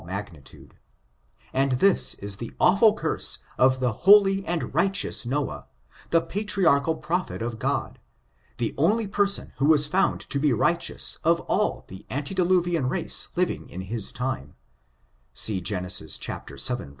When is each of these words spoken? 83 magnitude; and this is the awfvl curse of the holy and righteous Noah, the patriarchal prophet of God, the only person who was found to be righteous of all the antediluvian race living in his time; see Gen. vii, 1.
83 0.01 0.13
magnitude; 0.15 0.73
and 1.53 1.71
this 1.73 2.15
is 2.15 2.37
the 2.37 2.51
awfvl 2.59 2.97
curse 2.97 3.37
of 3.59 3.79
the 3.79 3.91
holy 3.91 4.43
and 4.47 4.73
righteous 4.73 5.27
Noah, 5.27 5.67
the 6.09 6.21
patriarchal 6.23 6.95
prophet 6.95 7.43
of 7.43 7.59
God, 7.59 7.99
the 8.57 8.73
only 8.79 9.05
person 9.05 9.53
who 9.57 9.67
was 9.67 9.85
found 9.85 10.21
to 10.21 10.39
be 10.39 10.53
righteous 10.53 11.19
of 11.23 11.39
all 11.41 11.85
the 11.87 12.07
antediluvian 12.09 12.89
race 12.89 13.27
living 13.35 13.69
in 13.69 13.81
his 13.81 14.11
time; 14.11 14.55
see 15.35 15.61
Gen. 15.61 15.87
vii, 15.87 16.67
1. 16.67 16.89